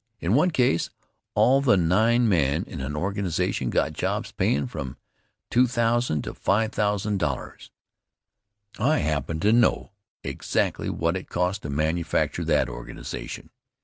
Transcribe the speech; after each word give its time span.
In 0.19 0.33
one 0.33 0.49
case, 0.49 0.89
all 1.35 1.61
the 1.61 1.77
nine 1.77 2.27
men 2.27 2.63
in 2.63 2.81
an 2.81 2.95
organization 2.95 3.69
got 3.69 3.93
jobs 3.93 4.31
payin' 4.31 4.65
from 4.65 4.97
$2000 5.51 6.23
to 6.23 6.33
$5000. 6.33 7.69
I 8.79 8.97
happen 8.97 9.39
to 9.41 9.53
know 9.53 9.91
exactly 10.23 10.89
what 10.89 11.15
it 11.15 11.29
cost 11.29 11.61
to 11.61 11.69
manufacture 11.69 12.43
that 12.45 12.67
organization. 12.67 13.51